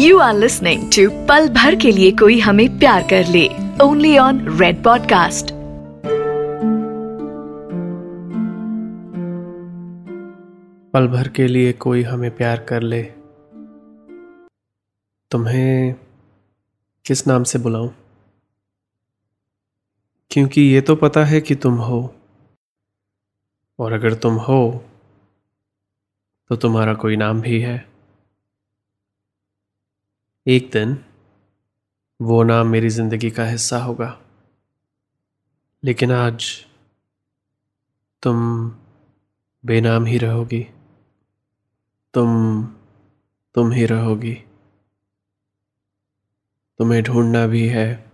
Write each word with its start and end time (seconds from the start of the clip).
You 0.00 0.12
are 0.12 0.34
listening 0.34 0.90
to 0.92 1.26
पल 1.28 1.48
भर 1.48 1.74
के 1.74 1.90
लिए 1.90 2.10
कोई 2.12 2.40
हमें 2.40 2.78
प्यार 2.78 3.02
कर 3.02 3.26
ले। 3.26 3.48
ओनली 3.82 4.18
ऑन 4.18 4.58
रेड 4.60 4.84
पॉडकास्ट 4.84 5.46
पल 10.92 11.06
भर 11.06 11.28
के 11.28 11.46
लिए 11.46 11.72
कोई 11.72 12.02
हमें 12.02 12.36
प्यार 12.36 12.62
कर 12.62 12.82
ले। 12.82 13.02
तुम्हें 15.30 15.94
किस 17.06 17.26
नाम 17.26 17.42
से 17.42 17.58
बुलाऊं? 17.58 17.88
क्योंकि 20.30 20.60
ये 20.60 20.80
तो 20.80 20.96
पता 20.96 21.24
है 21.24 21.40
कि 21.40 21.54
तुम 21.54 21.74
हो। 21.74 22.14
और 23.78 23.92
अगर 23.92 24.14
तुम 24.14 24.34
हो 24.34 24.84
तो 26.48 26.56
तुम्हारा 26.56 26.94
कोई 26.94 27.16
नाम 27.16 27.40
भी 27.40 27.60
है। 27.60 27.95
एक 30.48 30.70
दिन 30.72 31.04
वो 32.22 32.42
नाम 32.42 32.66
मेरी 32.66 32.88
ज़िंदगी 32.88 33.30
का 33.30 33.44
हिस्सा 33.44 33.78
होगा। 33.78 34.20
लेकिन 35.84 36.12
आज 36.12 36.66
तुम 38.22 38.68
बेनाम 39.66 40.04
ही 40.04 40.18
रहोगी। 40.18 40.66
तुम 42.14 42.64
तुम 43.54 43.72
ही 43.72 43.86
रहोगी। 43.86 44.34
तुम्हें 46.78 47.02
ढूंढना 47.02 47.46
भी 47.46 47.68
है 47.68 48.10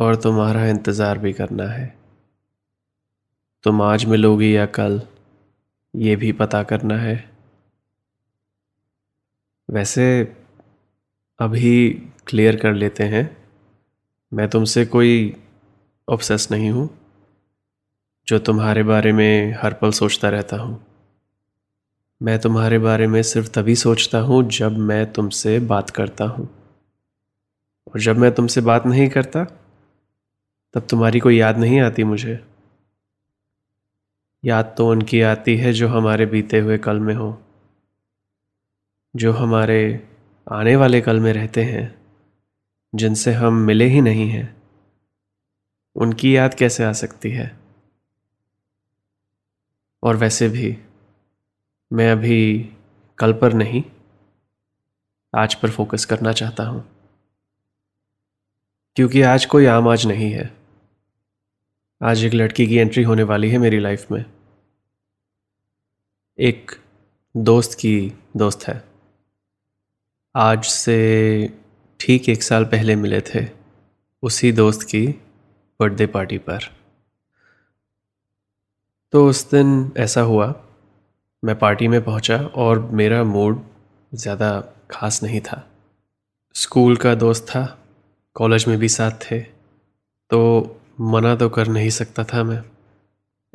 और 0.00 0.16
तुम्हारा 0.16 0.66
इंतज़ार 0.66 1.18
भी 1.18 1.32
करना 1.32 1.64
है। 1.64 1.98
तुम 3.62 3.82
आज 3.82 4.04
मिलोगी 4.04 4.56
या 4.56 4.66
कल, 4.66 5.02
ये 5.96 6.16
भी 6.16 6.32
पता 6.32 6.62
करना 6.62 6.98
है। 6.98 7.36
वैसे 9.70 10.36
अभी 11.38 11.90
क्लियर 12.26 12.56
कर 12.56 12.72
लेते 12.72 13.04
हैं। 13.04 13.36
मैं 14.32 14.48
तुमसे 14.48 14.84
कोई 14.86 15.36
ऑब्सेस 16.08 16.48
नहीं 16.50 16.70
हूँ, 16.70 16.88
जो 18.28 18.38
तुम्हारे 18.38 18.82
बारे 18.82 19.12
में 19.12 19.54
हर 19.62 19.72
पल 19.72 19.90
सोचता 19.90 20.28
रहता 20.28 20.56
हूँ। 20.56 20.86
मैं 22.22 22.38
तुम्हारे 22.38 22.78
बारे 22.78 23.06
में 23.06 23.22
सिर्फ़ 23.22 23.50
तभी 23.50 23.74
सोचता 23.76 24.18
हूँ, 24.18 24.48
जब 24.48 24.78
मैं 24.78 25.12
तुमसे 25.12 25.60
बात 25.60 25.90
करता 25.90 26.24
हूँ। 26.24 26.48
और 27.94 28.00
जब 28.00 28.18
मैं 28.18 28.32
तुमसे 28.32 28.60
बात 28.60 28.86
नहीं 28.86 29.08
करता, 29.08 29.44
तब 30.74 30.86
तुम्हारी 30.90 31.20
कोई 31.20 31.38
याद 31.38 31.58
नहीं 31.58 31.80
आती 31.80 32.04
मुझे। 32.04 32.44
याद 34.44 34.74
तो 34.78 34.90
उनकी 34.90 35.20
आती 35.20 35.56
है, 35.56 35.72
जो 35.72 35.88
हमारे 35.88 36.26
बीते 36.26 36.58
हुए 36.58 36.78
कल 36.78 37.00
में 37.00 37.14
हो, 37.14 37.42
जो 39.16 39.32
हमारे 39.32 40.08
आने 40.50 40.76
वाले 40.76 41.00
कल 41.00 41.20
में 41.20 41.32
रहते 41.32 41.64
हैं, 41.64 42.02
जिनसे 42.94 43.32
हम 43.32 43.54
मिले 43.54 43.84
ही 43.84 44.00
नहीं 44.00 44.30
हैं। 44.30 44.62
उनकी 45.96 46.36
याद 46.36 46.54
कैसे 46.54 46.84
आ 46.84 46.92
सकती 46.92 47.30
है? 47.30 47.58
और 50.02 50.16
वैसे 50.16 50.48
भी, 50.48 50.78
मैं 51.92 52.12
अभी 52.12 52.72
कल 53.18 53.32
पर 53.32 53.52
नहीं, 53.52 53.84
आज 55.36 55.54
पर 55.54 55.70
फोकस 55.70 56.04
करना 56.04 56.32
चाहता 56.32 56.64
हूँ। 56.64 56.88
क्योंकि 58.96 59.22
आज 59.22 59.46
कोई 59.46 59.66
आम 59.66 59.88
आज 59.88 60.06
नहीं 60.06 60.32
है। 60.32 60.56
आज 62.02 62.24
एक 62.24 62.34
लड़की 62.34 62.66
की 62.66 62.76
एंट्री 62.76 63.02
होने 63.02 63.22
वाली 63.22 63.50
है 63.50 63.58
मेरी 63.58 63.78
लाइफ 63.80 64.10
में। 64.10 64.24
एक 66.38 66.70
दोस्त 67.36 67.78
की 67.78 68.12
दोस्त 68.36 68.68
है। 68.68 68.91
आज 70.34 70.64
से 70.64 71.52
ठीक 72.00 72.28
एक 72.28 72.42
साल 72.42 72.64
पहले 72.64 72.94
मिले 72.96 73.20
थे 73.24 73.40
उसी 74.22 74.52
दोस्त 74.52 74.82
की 74.82 75.06
बर्थडे 75.80 76.06
पार्टी 76.06 76.38
पर। 76.38 76.68
तो 79.12 79.26
उस 79.28 79.50
दिन 79.50 79.92
ऐसा 79.96 80.20
हुआ, 80.20 80.46
मैं 81.42 81.58
पार्टी 81.58 81.88
में 81.88 82.00
पहुँचा 82.04 82.38
और 82.38 82.80
मेरा 82.92 83.22
मूड 83.24 83.60
ज़्यादा 84.12 84.50
खास 84.90 85.22
नहीं 85.22 85.40
था। 85.40 85.62
स्कूल 86.54 86.96
का 86.96 87.14
दोस्त 87.14 87.44
था, 87.44 87.64
कॉलेज 88.36 88.66
में 88.68 88.76
भी 88.78 88.88
साथ 88.88 89.30
थे 89.30 89.40
तो 90.30 90.80
मना 91.12 91.34
तो 91.36 91.48
कर 91.48 91.68
नहीं 91.68 91.90
सकता 91.90 92.24
था 92.24 92.42
मैं। 92.44 92.62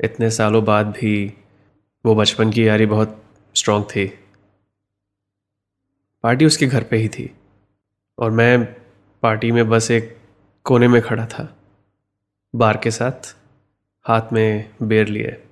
इतने 0.00 0.30
सालों 0.30 0.64
बाद 0.64 0.94
भी 1.00 1.14
वो 2.04 2.14
बचपन 2.14 2.50
की 2.50 2.68
यारी 2.68 2.86
बहुत 2.86 3.22
स्ट्रांग 3.54 3.84
थी। 3.86 4.10
पार्टी 6.22 6.44
उसके 6.44 6.66
घर 6.66 6.84
पे 6.84 6.96
ही 6.96 7.08
थी। 7.08 7.34
और 8.18 8.30
मैं 8.30 8.64
पार्टी 9.22 9.52
में 9.52 9.68
बस 9.68 9.90
एक 9.90 10.18
कोने 10.64 10.88
में 10.88 11.02
खड़ा 11.02 11.26
था। 11.26 11.56
बार 12.54 12.76
के 12.76 12.90
साथ 12.90 13.36
हाथ 14.02 14.32
में 14.32 14.74
बेर 14.82 15.08
लिए। 15.08 15.42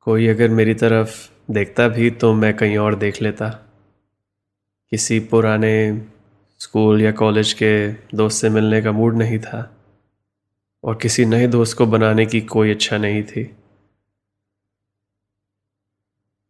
कोई 0.00 0.26
अगर 0.26 0.48
मेरी 0.48 0.74
तरफ़ 0.74 1.30
देखता 1.50 1.88
भी 1.88 2.10
तो 2.10 2.34
मैं 2.34 2.56
कहीं 2.56 2.78
और 2.78 2.94
देख 2.94 3.22
लेता। 3.22 3.48
किसी 4.90 5.20
पुराने 5.20 6.06
स्कूल 6.58 7.02
या 7.02 7.12
कॉलेज 7.12 7.52
के 7.52 7.92
दोस्त 7.92 8.40
से 8.40 8.48
मिलने 8.48 8.82
का 8.82 8.92
मूड 8.92 9.16
नहीं 9.16 9.38
था। 9.38 9.76
और 10.84 10.98
किसी 11.02 11.24
नए 11.24 11.46
दोस्त 11.46 11.78
को 11.78 11.86
बनाने 11.86 12.26
की 12.26 12.40
कोई 12.40 12.70
इच्छा 12.70 12.98
नहीं 12.98 13.22
थी। 13.22 13.56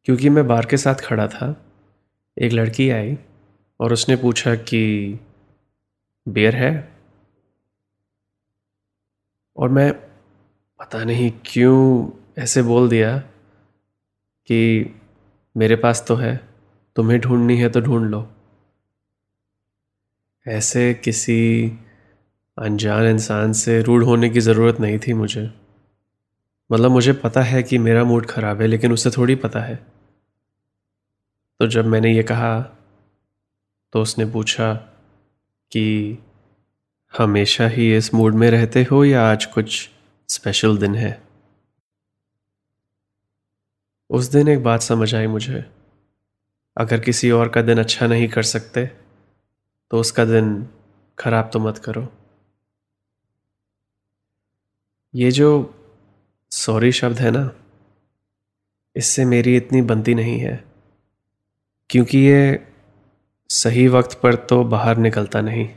क्योंकि 0.05 0.29
मैं 0.29 0.47
बार 0.47 0.67
के 0.67 0.77
साथ 0.77 0.95
खड़ा 0.95 1.29
था 1.29 1.67
एक 2.37 2.53
लड़की 2.53 2.91
आई 2.91 3.19
और 3.81 3.93
उसने 3.93 4.17
पूछा 4.17 4.55
कि 4.55 5.19
बियर 6.29 6.57
है? 6.57 6.93
और 9.57 9.69
मैं 9.69 9.93
पता 10.81 11.05
नहीं 11.05 11.33
क्यों 11.47 12.11
ऐसे 12.39 12.63
बोल 12.63 12.89
दिया 12.89 13.19
कि, 14.49 14.95
मेरे 15.57 15.77
पास 15.77 16.05
तो 16.09 16.15
है, 16.15 16.49
तुम्हें 16.97 17.21
ढूंढनी 17.21 17.57
है 17.57 17.69
तो 17.69 17.81
ढूंढ 17.81 18.11
लो। 18.11 18.29
ऐसे 20.47 20.95
किसी 20.95 21.73
अनजान 22.59 23.05
इंसान 23.07 23.53
से 23.53 23.83
रूढ़ 23.83 24.05
होने 24.05 24.31
की 24.31 24.41
ज़रूरत 24.41 24.81
नहीं 24.81 24.99
थी 24.99 25.13
मुझे। 25.13 25.51
मतलब 26.73 26.91
मुझे 26.91 27.13
पता 27.13 27.43
है 27.43 27.63
कि 27.63 27.79
मेरा 27.79 28.05
मूड 28.05 28.27
ख़राब 28.27 28.61
है, 28.61 28.67
लेकिन 28.67 28.93
उसे 28.93 29.11
थोड़ी 29.11 29.35
पता 29.35 29.61
है। 29.61 29.87
तो 31.63 31.67
जब 31.67 31.87
मैंने 31.87 32.15
ये 32.15 32.23
कहा 32.23 32.61
तो 33.93 34.01
उसने 34.03 34.25
पूछा 34.27 34.75
कि 35.73 36.19
हमेशा 37.19 37.67
ही 37.67 37.97
इस 37.97 38.15
मूड 38.15 38.35
में 38.35 38.51
रहते 38.51 38.83
हो 38.83 39.05
या 39.05 39.31
आज 39.31 39.45
कुछ 39.45 39.91
स्पेशल 40.29 40.79
दिन 40.79 40.95
है? 40.95 41.23
उस 44.11 44.27
दिन 44.27 44.49
एक 44.49 44.63
बात 44.63 44.83
समझ 44.83 45.15
आई 45.15 45.27
मुझे। 45.27 45.65
अगर 46.77 47.01
किसी 47.01 47.31
और 47.31 47.49
का 47.49 47.63
दिन 47.63 47.79
अच्छा 47.79 48.07
नहीं 48.07 48.29
कर 48.29 48.43
सकते 48.43 48.87
तो 49.91 50.01
उसका 50.01 50.25
दिन 50.25 50.69
खराब 51.19 51.51
तो 51.53 51.59
मत 51.59 51.79
करो। 51.79 52.07
ये 55.15 55.31
जो 55.31 55.75
सॉरी 56.51 56.93
शब्द 56.93 57.19
है 57.19 57.31
ना, 57.31 57.51
इससे 58.97 59.25
मेरी 59.25 59.57
इतनी 59.57 59.83
बनती 59.83 60.15
नहीं 60.15 60.39
है। 60.39 60.72
क्योंकि 61.93 62.19
ये 62.19 62.67
सही 63.49 63.89
वक्त 63.89 64.21
पर 64.23 64.35
तो 64.35 64.65
बाहर 64.65 64.97
निकलता 64.97 65.41
नहीं। 65.41 65.69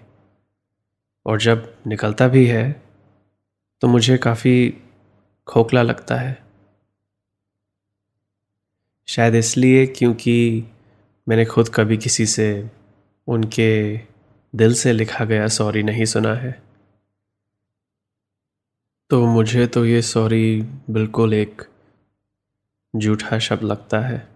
और 1.25 1.39
जब 1.41 1.75
निकलता 1.87 2.27
भी 2.27 2.45
है 2.45 2.81
तो 3.81 3.87
मुझे 3.87 4.17
काफ़ी 4.17 4.81
खोखला 5.47 5.81
लगता 5.81 6.15
है। 6.15 6.43
शायद 9.07 9.35
इसलिए 9.35 9.85
क्योंकि 9.87 10.65
मैंने 11.27 11.45
खुद 11.45 11.69
कभी 11.69 11.97
किसी 11.97 12.25
से 12.25 12.69
उनके 13.27 13.97
दिल 14.55 14.73
से 14.73 14.93
लिखा 14.93 15.25
गया 15.25 15.47
सॉरी 15.47 15.83
नहीं 15.83 16.05
सुना 16.05 16.33
है। 16.33 16.63
तो 19.09 19.25
मुझे 19.25 19.67
तो 19.67 19.85
ये 19.85 20.01
सॉरी 20.01 20.61
बिल्कुल 20.89 21.33
एक 21.33 21.61
झूठा 22.95 23.39
शब्द 23.39 23.63
लगता 23.63 23.99
है। 23.99 24.34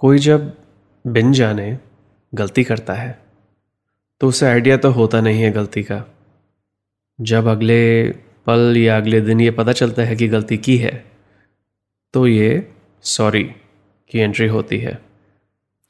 कोई 0.00 0.18
जब 0.18 0.56
बिन 1.06 1.32
जाने 1.32 1.78
गलती 2.32 2.64
करता 2.64 2.94
है 2.94 3.22
तो 4.20 4.28
उसे 4.28 4.46
आइडिया 4.46 4.76
तो 4.76 4.90
होता 4.90 5.20
नहीं 5.20 5.42
है 5.42 5.50
गलती 5.50 5.82
का। 5.82 6.04
जब 7.20 7.46
अगले 7.46 8.10
पल 8.46 8.76
या 8.76 8.96
अगले 8.96 9.20
दिन 9.20 9.40
ये 9.40 9.50
पता 9.50 9.72
चलता 9.72 10.02
है 10.02 10.16
कि 10.16 10.28
गलती 10.28 10.56
की 10.58 10.76
है 10.76 10.92
तो 12.14 12.26
ये 12.26 12.72
सॉरी 13.02 13.44
की 14.10 14.18
एंट्री 14.18 14.46
होती 14.46 14.78
है। 14.78 14.98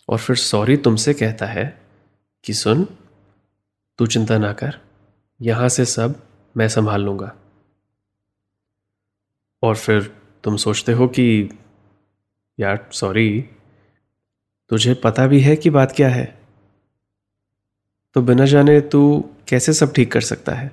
और 0.08 0.18
फिर 0.18 0.36
सॉरी 0.36 0.76
तुमसे 0.76 1.14
कहता 1.14 1.46
है 1.46 1.82
कि 2.44 2.54
सुन, 2.54 2.84
तू 3.98 4.06
चिंता 4.06 4.38
ना 4.38 4.52
कर, 4.52 4.78
यहाँ 5.40 5.68
से 5.68 5.84
सब 5.84 6.22
मैं 6.56 6.68
संभाल 6.68 7.02
लूँगा। 7.02 7.32
और 9.62 9.76
फिर 9.76 10.12
तुम 10.44 10.56
सोचते 10.56 10.92
हो 10.92 11.08
कि, 11.08 11.50
यार 12.58 12.88
सॉरी 12.92 13.44
तुझे 14.70 14.94
पता 14.94 15.26
भी 15.26 15.40
है 15.40 15.56
कि 15.56 15.70
बात 15.70 15.92
क्या 15.92 16.08
है? 16.08 16.24
तो 18.14 18.22
बिना 18.22 18.44
जाने 18.44 18.80
तू 18.80 19.00
कैसे 19.48 19.72
सब 19.72 19.92
ठीक 19.92 20.12
कर 20.12 20.20
सकता 20.20 20.52
है? 20.52 20.70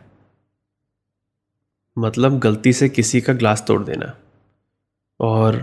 मतलब 1.98 2.40
गलती 2.40 2.74
से 2.74 2.90
किसी 2.90 3.22
का 3.22 3.34
ग्लास 3.34 3.64
तोड़ 3.68 3.84
देना। 3.84 4.14
और 5.20 5.56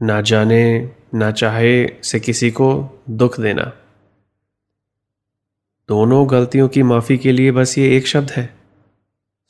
ना 0.00 0.20
जाने, 0.20 0.90
ना 1.14 1.30
चाहे 1.30 1.86
से 2.02 2.20
किसी 2.20 2.50
को 2.50 2.68
दुख 3.10 3.40
देना। 3.40 3.72
दोनों 5.88 6.30
गलतियों 6.30 6.68
की 6.68 6.82
माफ़ी 6.82 7.18
के 7.18 7.32
लिए 7.32 7.52
बस 7.52 7.76
ये 7.78 7.96
एक 7.96 8.06
शब्द 8.06 8.30
है। 8.30 8.48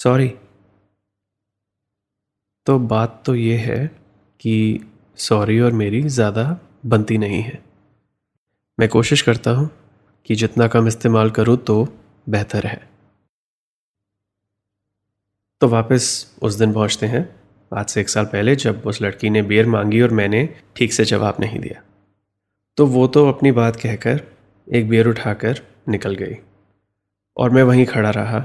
सॉरी 0.00 0.28
तो 2.66 2.78
बात 2.78 3.22
तो 3.26 3.34
ये 3.34 3.56
है 3.56 3.86
कि 4.40 4.80
सॉरी 5.18 5.60
और 5.60 5.72
मेरी 5.72 6.02
ज़्यादा 6.02 6.44
बनती 6.86 7.18
नहीं 7.18 7.42
है। 7.42 7.73
मैं 8.78 8.88
कोशिश 8.88 9.22
करता 9.22 9.50
हूँ 9.50 9.68
कि 10.26 10.34
जितना 10.34 10.66
कम 10.68 10.86
इस्तेमाल 10.88 11.30
करूँ 11.30 11.56
तो 11.56 11.84
बेहतर 12.28 12.66
है। 12.66 12.88
तो 15.60 15.68
वापस 15.68 16.34
उस 16.42 16.54
दिन 16.54 16.72
पहुँचते 16.72 17.06
हैं। 17.06 17.22
आज 17.72 17.86
से 17.86 18.00
एक 18.00 18.08
साल 18.08 18.24
पहले 18.24 18.56
जब 18.56 18.82
उस 18.86 19.00
लड़की 19.02 19.30
ने 19.30 19.42
बियर 19.42 19.66
मांगी 19.66 20.00
और 20.02 20.10
मैंने 20.10 20.58
ठीक 20.76 20.92
से 20.92 21.04
जवाब 21.04 21.36
नहीं 21.40 21.58
दिया। 21.58 21.82
तो 22.78 22.86
वो 22.86 23.06
तो 23.06 23.26
अपनी 23.28 23.52
बात 23.52 23.76
कहकर 23.76 24.20
एक 24.68 24.88
बियर 24.88 25.08
उठाकर 25.08 25.60
निकल 25.88 26.14
गई 26.14 26.36
और 27.36 27.50
मैं 27.50 27.62
वहीं 27.62 27.86
खड़ा 27.86 28.10
रहा 28.10 28.40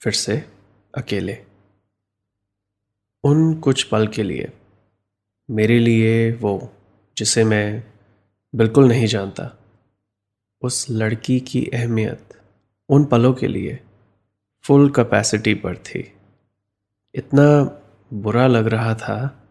फिर 0.00 0.12
से 0.12 0.36
अकेले। 0.94 1.38
उन 3.24 3.54
कुछ 3.54 3.82
पल 3.82 4.06
के 4.06 4.22
लिए 4.22 4.52
मेरे 5.48 5.78
लिए 5.78 6.32
वो, 6.32 6.72
जिसे 7.16 7.44
मैं 7.44 7.91
बिल्कुल 8.54 8.88
नहीं 8.88 9.06
जानता। 9.06 9.58
उस 10.62 10.86
लड़की 10.90 11.40
की 11.40 11.70
अहमियत 11.74 12.28
उन 12.88 13.04
पलों 13.04 13.34
के 13.34 13.46
लिए 13.46 13.80
फुल 14.62 14.90
कैपेसिटी 14.90 15.54
पर 15.54 15.76
थी। 15.76 16.12
इतना 17.14 17.78
बुरा 18.12 18.46
लग 18.46 18.66
रहा 18.66 18.94
था 18.94 19.46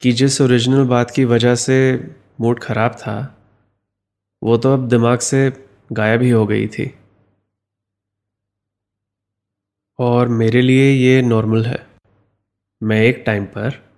कि 0.00 0.12
जिस 0.12 0.40
ओरिजिनल 0.40 0.84
बात 0.84 1.10
की 1.10 1.24
वजह 1.24 1.54
से 1.54 2.10
मूड 2.40 2.60
ख़राब 2.60 2.92
था, 2.92 3.38
वो 4.42 4.56
तो 4.56 4.72
अब 4.72 4.88
दिमाग 4.88 5.18
से 5.18 5.66
गायब 5.92 6.22
ही 6.22 6.30
हो 6.30 6.46
गई 6.46 6.68
थी। 6.68 6.98
और 9.98 10.28
मेरे 10.28 10.62
लिए 10.62 10.92
ये 10.92 11.22
नॉर्मल 11.22 11.64
है। 11.64 11.86
मैं 12.82 13.02
एक 13.02 13.22
टाइम 13.26 13.44
पर 13.44 13.90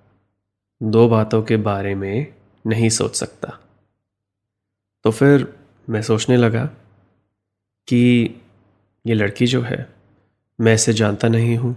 दो 0.82 1.09
बातों 1.09 1.43
के 1.43 1.56
बारे 1.56 1.94
में 1.94 2.35
नहीं 2.67 2.88
सोच 2.88 3.17
सकता। 3.17 3.61
तो 5.06 5.11
फिर 5.11 5.47
मैं 5.88 6.00
सोचने 6.03 6.37
लगा 6.37 6.64
कि 7.88 7.99
ये 9.06 9.14
लड़की 9.14 9.47
जो 9.47 9.61
है, 9.62 9.88
मैं 10.61 10.75
इसे 10.75 10.93
जानता 10.93 11.29
नहीं 11.29 11.56
हूँ। 11.56 11.73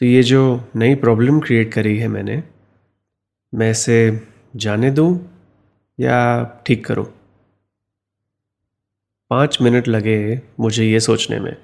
तो 0.00 0.06
ये 0.06 0.22
जो 0.22 0.70
नई 0.76 0.94
प्रॉब्लम 0.94 1.40
क्रिएट 1.40 1.72
करी 1.72 1.98
है 1.98 2.08
मैंने, 2.08 2.42
मैं 3.54 3.70
इसे 3.70 4.28
जाने 4.56 4.90
दूँ 4.90 5.40
या 6.00 6.44
ठीक 6.66 6.84
करूँ? 6.86 7.04
पाँच 9.30 9.58
मिनट 9.62 9.88
लगे 9.88 10.40
मुझे 10.60 10.84
ये 10.84 11.00
सोचने 11.00 11.40
में 11.40 11.56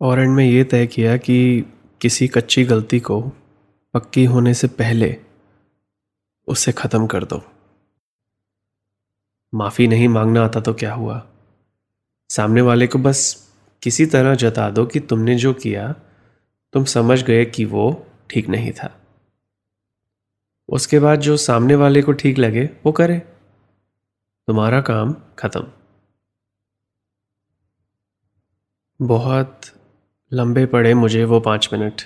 और 0.00 0.20
एंड 0.20 0.36
में 0.36 0.44
ये 0.44 0.64
तय 0.64 0.86
किया 0.86 1.16
कि 1.16 1.64
किसी 2.00 2.28
कच्ची 2.28 2.64
गलती 2.64 3.00
को 3.00 3.20
पक्की 3.94 4.24
होने 4.24 4.54
से 4.54 4.68
पहले 4.68 5.16
उसे 6.48 6.72
ख़त्म 6.72 7.06
कर 7.06 7.24
दो। 7.24 7.42
माफ़ी 9.54 9.88
नहीं 9.88 10.08
मांगना 10.08 10.44
आता 10.44 10.60
तो 10.60 10.74
क्या 10.74 10.94
हुआ? 10.94 11.26
सामने 12.28 12.60
वाले 12.60 12.86
को 12.86 12.98
बस 12.98 13.48
किसी 13.82 14.06
तरह 14.06 14.34
जता 14.34 14.70
दो 14.70 14.86
कि 14.86 15.00
तुमने 15.00 15.34
जो 15.34 15.54
किया, 15.54 15.94
तुम 16.72 16.84
समझ 16.84 17.24
गए 17.24 17.44
कि 17.44 17.64
वो 17.64 18.06
ठीक 18.30 18.48
नहीं 18.48 18.72
था। 18.72 19.00
उसके 20.68 20.98
बाद 20.98 21.20
जो 21.20 21.36
सामने 21.36 21.74
वाले 21.74 22.02
को 22.02 22.12
ठीक 22.12 22.38
लगे, 22.38 22.70
वो 22.86 22.92
करे। 22.92 23.18
तुम्हारा 24.46 24.80
काम 24.80 25.16
खत्म। 25.38 25.66
बहुत 29.02 29.60
लंबे 30.32 30.66
पड़े 30.66 30.94
मुझे 30.94 31.24
वो 31.24 31.40
पाँच 31.40 31.70
मिनट। 31.72 32.02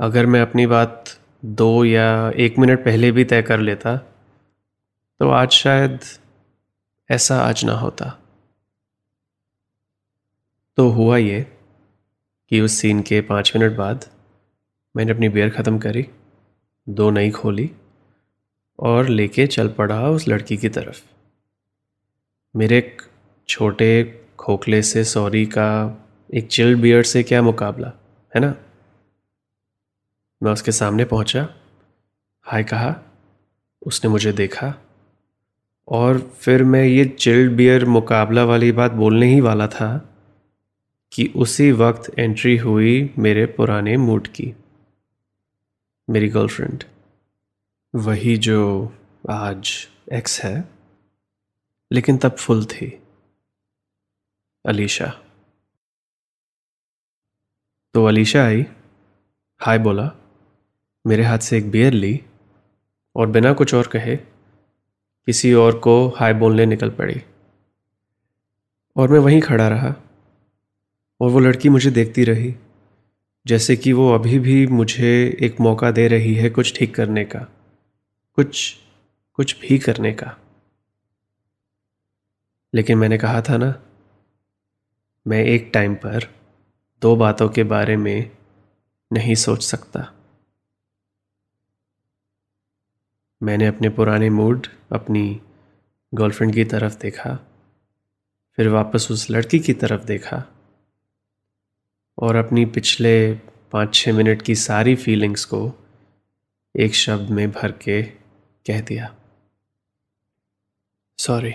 अगर 0.00 0.26
मैं 0.26 0.40
अपनी 0.40 0.66
बात 0.66 1.04
दो 1.44 1.84
या 1.84 2.30
एक 2.30 2.58
मिनट 2.58 2.84
पहले 2.84 3.12
भी 3.12 3.24
तय 3.24 3.42
कर 3.42 3.60
लेता 3.60 4.08
तो 5.22 5.28
आज 5.30 5.50
शायद 5.50 6.00
ऐसा 7.10 7.36
आज 7.40 7.64
ना 7.64 7.72
होता। 7.72 8.06
तो 10.76 10.88
हुआ 10.88 11.16
ये 11.16 11.40
कि 12.50 12.60
उस 12.60 12.72
सीन 12.72 13.02
के 13.02 13.20
पाँच 13.20 13.52
मिनट 13.56 13.76
बाद 13.76 14.04
मैंने 14.96 15.12
अपनी 15.12 15.28
बियर 15.28 15.50
ख़त्म 15.50 15.78
करी, 15.78 16.06
दो 16.88 17.10
नई 17.10 17.30
खोली 17.30 17.70
और 18.78 19.08
लेके 19.08 19.46
चल 19.46 19.68
पड़ा 19.68 20.10
उस 20.10 20.28
लड़की 20.28 20.56
की 20.56 20.68
तरफ़। 20.68 21.02
मेरे 22.56 22.98
छोटे 23.48 24.20
खोखले 24.38 24.82
से 24.82 25.04
सॉरी 25.04 25.46
का 25.46 25.70
एक 26.34 26.48
चिल्ड 26.48 26.80
बियर 26.80 27.02
से 27.02 27.22
क्या 27.22 27.42
मुकाबला, 27.42 27.92
है 28.36 28.40
ना? 28.40 28.54
मैं 30.42 30.52
उसके 30.52 30.72
सामने 30.72 31.04
पहुँचा, 31.04 31.48
हाय 32.42 32.64
कहा, 32.64 32.96
उसने 33.82 34.10
मुझे 34.10 34.32
देखा 34.32 34.74
और 35.92 36.18
फिर 36.40 36.62
मैं 36.64 36.84
ये 36.84 37.04
चिल्ड 37.04 37.52
बियर 37.52 37.84
मुकाबला 37.84 38.44
वाली 38.44 38.72
बात 38.72 38.92
बोलने 38.92 39.26
ही 39.26 39.40
वाला 39.40 39.66
था 39.68 39.88
कि 41.12 41.26
उसी 41.36 41.70
वक्त 41.72 42.18
एंट्री 42.18 42.56
हुई 42.56 43.10
मेरे 43.18 43.46
पुराने 43.46 43.96
मूड 43.96 44.28
की, 44.28 44.52
मेरी 46.08 46.28
गर्लफ्रेंड। 46.28 46.84
वही 47.94 48.36
जो 48.36 48.62
आज 49.30 49.72
एक्स 50.12 50.40
है, 50.40 50.64
लेकिन 51.90 52.18
तब 52.18 52.36
फुल 52.36 52.64
थी, 52.64 52.86
अलीशा। 54.64 55.12
तो 57.94 58.04
अलीशा 58.04 58.44
आई, 58.44 58.64
हाय 59.60 59.78
बोला, 59.78 60.10
मेरे 61.04 61.24
हाथ 61.24 61.38
से 61.38 61.58
एक 61.58 61.70
बियर 61.70 61.92
ली 61.92 62.20
और 63.16 63.26
बिना 63.26 63.52
कुछ 63.52 63.74
और 63.74 63.86
कहे 63.86 64.18
किसी 65.26 65.52
और 65.54 65.78
को 65.78 66.08
हाय 66.08 66.34
बोलने 66.34 66.66
निकल 66.66 66.90
पड़ी। 66.90 67.22
और 68.96 69.10
मैं 69.10 69.18
वहीं 69.18 69.40
खड़ा 69.40 69.68
रहा, 69.68 69.94
और 71.20 71.30
वो 71.30 71.38
लड़की 71.38 71.68
मुझे 71.68 71.90
देखती 71.90 72.24
रही, 72.24 72.54
जैसे 73.46 73.76
कि 73.76 73.92
वो 73.92 74.12
अभी 74.14 74.38
भी 74.38 74.66
मुझे 74.66 75.38
एक 75.40 75.60
मौका 75.60 75.90
दे 75.90 76.08
रही 76.08 76.34
है 76.34 76.50
कुछ 76.50 76.78
ठीक 76.78 76.94
करने 76.94 77.24
का, 77.24 77.38
कुछ 78.34 78.76
कुछ 79.32 79.60
भी 79.60 79.78
करने 79.78 80.12
का। 80.12 80.36
लेकिन 82.74 82.98
मैंने 82.98 83.18
कहा 83.18 83.40
था 83.42 83.56
ना, 83.56 83.74
मैं 85.26 85.44
एक 85.44 85.70
टाइम 85.74 85.94
पर 85.94 86.28
दो 87.02 87.16
बातों 87.16 87.48
के 87.48 87.64
बारे 87.64 87.96
में 87.96 88.30
नहीं 89.12 89.34
सोच 89.34 89.62
सकता। 89.62 90.12
मैंने 93.42 93.66
अपने 93.66 93.88
पुराने 93.88 94.30
मूड 94.30 94.66
अपनी 94.92 95.40
गर्लफ्रेंड 96.12 96.54
की 96.54 96.64
तरफ़ 96.64 96.98
देखा, 96.98 97.34
फिर 98.58 98.68
वापस 98.68 99.08
उस 99.10 99.30
लड़की 99.30 99.58
की 99.58 99.72
तरफ़ 99.72 100.04
देखा 100.04 100.44
और 102.18 102.36
अपनी 102.36 102.64
पिछले 102.66 103.32
पाँच 103.72 103.94
छः 103.94 104.12
मिनट 104.12 104.42
की 104.42 104.54
सारी 104.54 104.94
फीलिंग्स 104.96 105.44
को 105.44 105.72
एक 106.74 106.94
शब्द 106.94 107.30
में 107.30 107.50
भर 107.50 107.72
के 107.72 108.02
कह 108.66 108.80
दिया। 108.80 109.14
सॉरी 111.18 111.54